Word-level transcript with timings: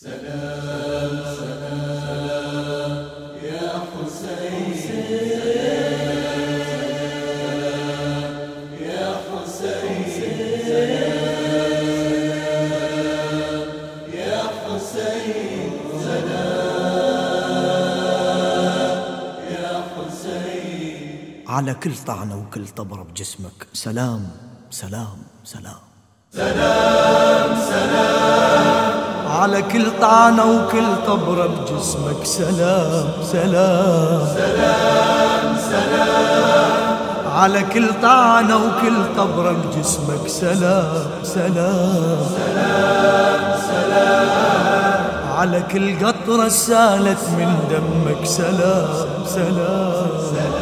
سلام 0.00 1.14
سلام 1.36 2.92
يا 3.44 3.68
حسين 3.90 4.72
يا 8.80 9.08
حسين 9.28 10.00
يا 14.12 14.42
حسين 14.64 15.20
يا 19.52 19.72
حسين 19.96 20.60
على 21.48 21.74
كل 21.74 21.94
طعنة 22.06 22.38
وكل 22.38 22.68
طبرة 22.68 23.02
بجسمك. 23.02 23.66
سلام 23.72 24.30
سلام 24.70 25.18
سلام. 25.44 25.80
سلام 26.32 27.56
سلام. 27.70 28.89
على 29.30 29.62
كل 29.62 29.86
طعنة 30.00 30.44
وكل 30.44 30.86
طبرة 31.06 31.46
بجسمك. 31.46 32.24
سلام 32.24 33.06
سلام. 33.22 34.26
سلام 34.36 35.56
سلام 35.70 36.98
على 37.34 37.62
كل 37.62 37.88
طعنة 38.02 38.56
وكل 38.56 38.98
طبرة 39.16 39.52
بجسمك. 39.52 40.28
سلام 40.28 41.04
سلام. 41.22 42.18
سلام 42.36 43.42
سلام 43.70 44.28
على 45.38 45.62
كل 45.72 46.06
قطرة 46.06 46.48
سالت 46.48 47.22
من 47.38 47.50
دمك. 47.70 48.26
سلام 48.26 49.06
سلام, 49.26 50.10
سلام. 50.30 50.60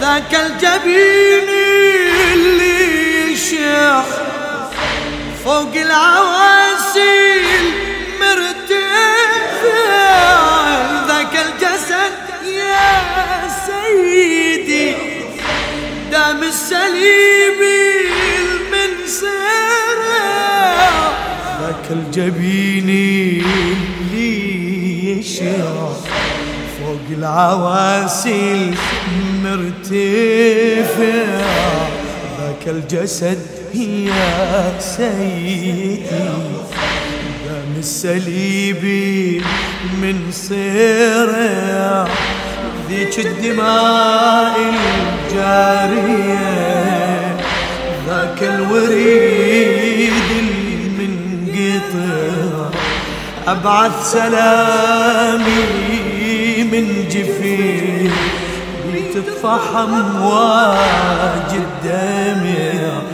ذاك 0.00 0.34
الجبين 0.34 1.51
فوق 5.52 5.74
العواسيل 5.76 7.64
مرتفع 8.20 8.76
ذاك 11.08 11.34
الجسد 11.36 12.14
يا 12.56 12.88
سيدي 13.66 14.94
دام 16.12 16.42
السليم 16.42 17.60
من 18.72 18.90
سرع 19.06 20.90
ذاك 21.60 21.86
الجبين 21.90 22.88
اللي 24.14 25.22
فوق 26.80 27.06
العواسيل 27.18 28.74
مرتفع 29.44 31.26
ذاك 32.40 32.64
الجسد 32.66 33.51
يا 33.74 34.78
سيدي 34.78 36.04
دم 37.44 37.78
السليبي 37.78 39.42
من 40.02 40.16
صرع 40.30 42.08
ذيك 42.88 43.18
الدماء 43.26 44.56
الجارية 45.30 46.56
ذاك 48.06 48.42
الوريد 48.42 50.12
المنقطع 50.98 51.98
أبعث 53.46 54.12
سلامي 54.12 55.64
من 56.72 57.04
جفين 57.10 58.12
تفحم 59.14 60.22
واجد 60.22 61.66
دمع 61.84 63.11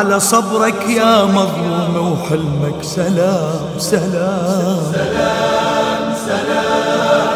على 0.00 0.20
صبرك 0.20 0.88
يا 0.88 1.24
مظلوم 1.24 2.12
وحلمك 2.12 2.82
سلام 2.82 3.68
سلام. 3.78 4.92
سلام 4.92 6.14
سلام 6.26 7.28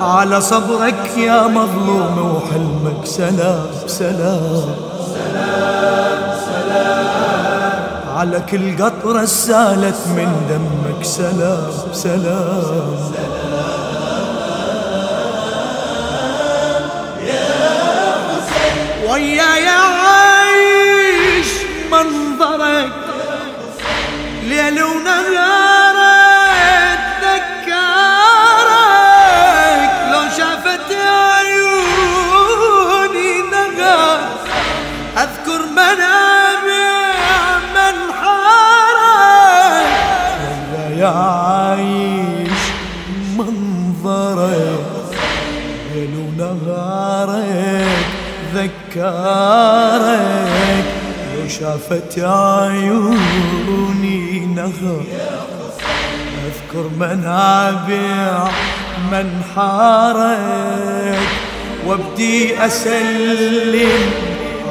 على 0.00 0.40
صبرك 0.40 1.10
يا 1.18 1.46
مظلوم 1.46 2.16
وحلمك 2.36 3.06
سلام 3.06 3.66
سلام. 3.86 4.74
سلام 5.14 6.22
سلام 6.46 7.86
على 8.16 8.40
كل 8.50 8.84
قطرة 8.84 9.24
سالت 9.24 10.00
من 10.16 10.30
دمك 10.50 11.04
سلام 11.04 11.70
سلام, 11.92 12.96
وياي 19.10 19.68
عايش 19.68 20.31
ذكرك 49.02 50.84
لو 51.34 51.48
شافت 51.48 52.18
عيوني 52.18 53.40
نهر 54.46 55.02
أذكر 56.46 56.86
منابع 56.98 58.50
منحارك 59.12 60.38
وابدي 61.86 62.66
أسلم 62.66 64.10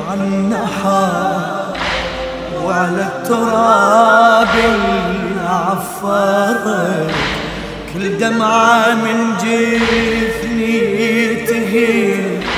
عن 0.09 0.19
النحار 0.21 1.77
وعلى 2.63 3.01
التراب 3.01 4.55
عفرك 5.47 7.11
كل 7.93 8.17
دمعة 8.17 8.93
من 8.93 9.17
جفني 9.37 10.79
تهيل. 11.45 12.50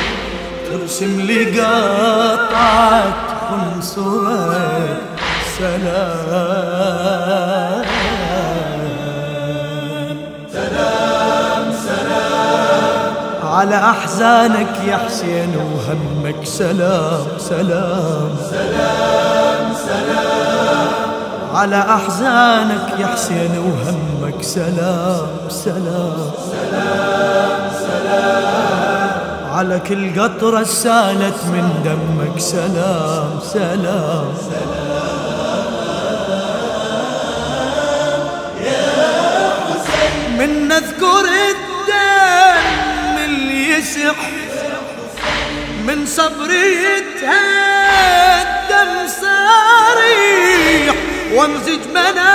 ترسم 0.73 1.21
قطعة 1.55 3.13
خنصرك 3.49 4.97
سلام. 5.57 7.03
سلام 10.53 11.65
سلام. 11.85 13.13
على 13.43 13.75
أحزانك 13.75 14.73
يا 14.87 14.97
حسين 14.97 15.53
وهمك. 15.55 16.45
سلام 16.45 17.25
سلام. 17.37 18.29
سلام 18.49 19.65
سلام. 19.87 20.89
على 21.53 21.79
أحزانك 21.97 22.87
يا 22.99 23.07
حسين 23.07 23.53
وهمك. 23.67 24.43
سلام 24.43 25.27
سلام. 25.49 26.31
سلام 26.51 27.61
سلام. 27.85 29.22
على 29.53 29.79
كل 29.87 30.21
قطرة 30.21 30.63
سالت 30.63 31.39
من 31.53 31.65
دمك. 31.85 32.39
سلام 32.39 33.39
سلام, 33.53 34.33
من 40.39 40.51
نذكر 40.67 41.25
الدم 41.51 43.15
اللي 43.25 43.69
يسح 43.69 44.15
من 45.87 46.05
صبري 46.05 46.67
يتهدم 46.83 48.91
صريح 49.21 50.95
وامزج 51.35 51.79
مناغيل 51.89 52.32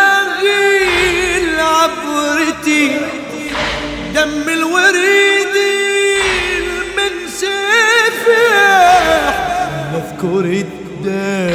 الدم 10.24 11.54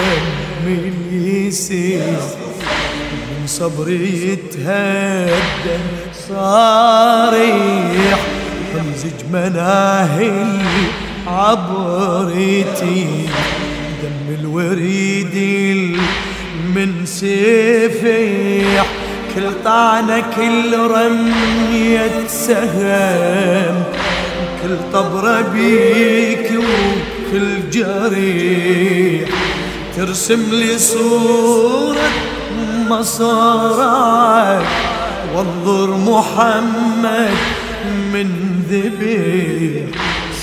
اللي 0.65 1.48
يسح 1.48 2.06
من 3.42 3.48
صبري 3.48 4.30
يتهدم 4.31 5.83
صريح 6.30 8.19
امزج 8.80 9.19
مناهل 9.33 10.57
عبرتي 11.27 13.07
دم 14.04 14.36
الوريد 14.39 15.36
من 16.75 17.06
سفيح 17.06 18.86
كل 19.36 19.50
طعنة 19.65 20.24
كل 20.36 20.77
رمية 20.77 22.27
سهم 22.27 23.83
كل 24.63 24.77
طبرة 24.94 25.42
بيك 25.42 26.51
وكل 27.33 27.69
جريح 27.69 29.30
ترسم 29.97 30.44
لي 30.51 30.77
صورة 30.77 32.09
مصارعك 32.89 34.65
وانظر 35.35 35.97
محمد 35.97 37.38
من 38.13 38.30
ذبيح. 38.69 39.89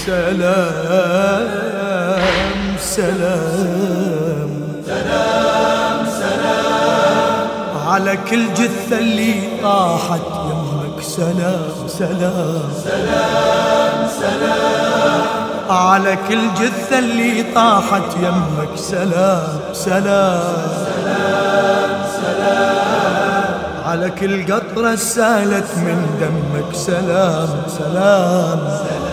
سلام 0.07 1.49
سلام. 2.81 4.51
سلام 4.87 6.07
سلام 6.21 7.49
على 7.87 8.19
كل 8.31 8.55
جثة 8.55 8.99
اللي 8.99 9.35
طاحت 9.63 10.21
يمك. 10.51 11.03
سلام 11.03 11.89
سلام 11.89 12.63
سلام 12.85 14.09
سلام. 14.21 14.40
على 15.71 16.19
كل 16.29 16.55
جثة 16.55 16.99
اللي 16.99 17.43
طاحت 17.55 18.17
يمك 18.23 18.77
سلام 18.77 19.61
سلام 19.73 20.43
سلام. 20.97 21.91
سلام 22.23 23.61
على 23.87 24.11
كل 24.11 24.53
قطرة 24.55 24.95
سالت 24.95 25.77
من 25.77 26.07
دمك 26.21 26.75
سلام 26.77 27.49
سلام, 27.79 28.59
سلام 28.69 29.11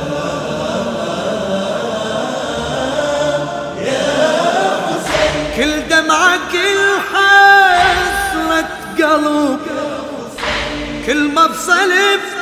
كل 5.58 5.88
دمعة 5.90 6.38
كل 6.52 6.82
حسرة 7.10 8.68
قلب 9.00 9.60
كل 11.06 11.28
مفصل 11.34 11.92
في 11.92 12.37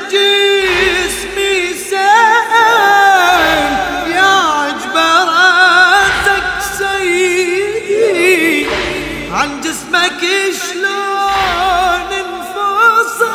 عن 9.46 9.62
جسمك 9.62 10.22
شلون 10.62 12.10
انفصل؟ 12.26 13.26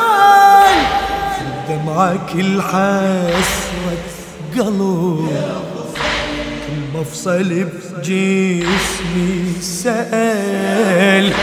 دمعة 1.69 2.33
كل 2.33 2.61
حسرة 2.61 4.05
قلب 4.57 5.29
مفصل 6.95 7.49
بجسمي 7.63 9.53
سأل. 9.61 11.33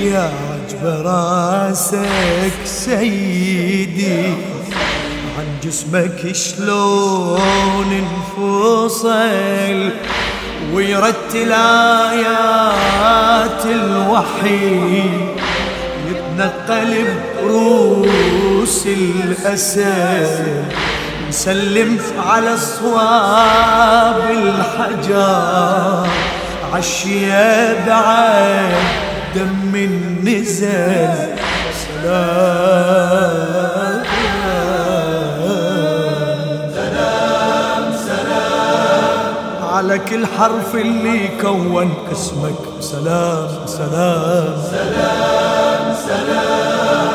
يا 0.00 0.32
عجب 0.52 0.84
راسك 1.06 2.58
سيدي 2.64 4.24
عن 5.38 5.48
جسمك 5.64 6.32
شلون 6.32 8.04
انفصل؟ 8.38 9.90
ويرتل 10.72 11.52
آيات 12.12 13.64
الوحي 13.64 15.02
يتنقل 16.10 17.04
بروس 17.42 18.86
الأسد 18.86 20.64
نسلم 21.28 21.98
على 22.26 22.56
صواب 22.56 24.20
الحجر. 24.30 26.06
عشية 26.72 27.86
بعد 27.86 28.72
دم 29.34 29.74
النزل 29.74 31.14
سلام. 32.02 33.69
على 39.90 39.98
كل 39.98 40.26
حرف 40.26 40.74
اللي 40.74 41.28
كون 41.42 41.94
اسمك. 42.12 42.54
سلام 42.80 43.48
سلام. 43.66 44.54
سلام 44.70 45.94
سلام 46.06 47.08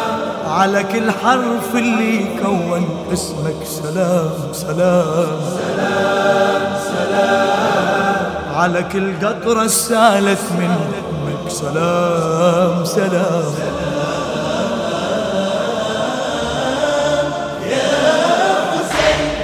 على 0.47 0.83
كل 0.83 1.11
حرف 1.11 1.75
اللي 1.75 2.39
كون 2.43 3.07
اسمك. 3.13 3.55
سلام 3.65 4.29
سلام. 4.51 5.39
سلام 5.57 6.75
سلام 6.91 8.55
على 8.55 8.83
كل 8.83 9.27
قطرة 9.27 9.67
سالت 9.67 10.51
من 10.59 10.75
دمك 10.91 11.51
سلام 11.51 12.85
سلام. 12.85 13.53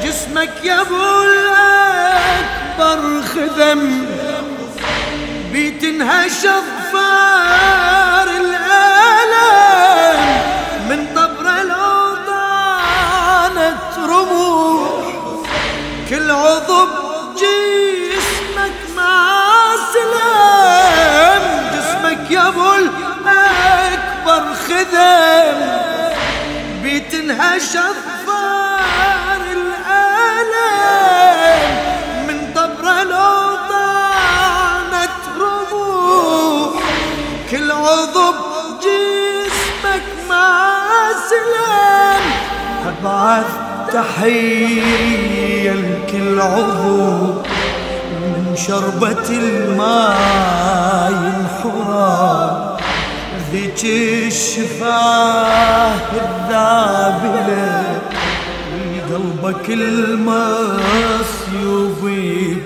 جسمك 0.03 0.53
يا 0.63 0.81
أبو 0.81 0.95
الأكبر 1.23 3.10
خذم 3.35 4.05
بيتنهش 5.53 6.45
اظفار 6.45 7.60
عضو 38.01 38.33
جسمك 38.81 40.03
مع 40.29 41.11
سلام. 41.29 42.23
ابعث 42.87 43.45
تحية 43.93 45.71
لكل 45.73 46.41
عضو 46.41 47.33
من 48.21 48.55
شربة 48.67 49.29
الماء 49.29 51.11
ينحرى 51.11 52.77
ذيك 53.51 53.81
الشفاه 54.27 55.95
الذابلة 56.13 57.83
قلبك 59.11 59.69
المصيوب 59.69 60.81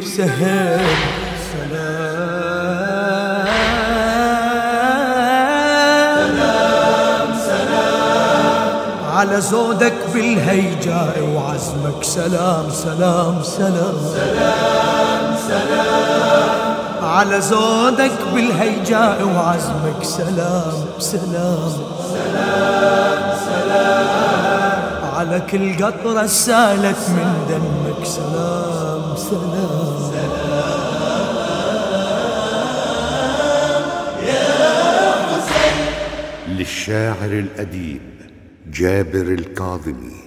بسهل 0.02 1.15
على 9.26 9.42
زودك 9.42 9.94
بالهيجاء 10.14 11.20
وعزمك. 11.36 12.04
سلام 12.04 12.70
سلام 12.70 13.44
سلام. 13.44 13.96
سلام 14.14 15.36
سلام 15.48 16.50
على 17.04 17.42
زودك 17.42 18.18
بالهيجاء 18.34 19.24
وعزمك. 19.36 20.04
سلام 20.04 20.74
سلام 21.00 21.74
سلام 22.14 23.20
سلام. 23.50 24.06
على 25.16 25.42
كل 25.52 25.86
قطرة 25.86 26.26
سالت 26.26 27.10
من 27.10 27.30
دمك. 27.50 28.06
سلام 28.06 29.16
سلام. 29.16 29.86
للشاعر 36.48 37.32
الأديب 37.46 38.02
جابر 38.72 39.22
الكاظمي. 39.22 40.25